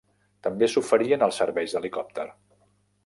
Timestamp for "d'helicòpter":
1.77-2.29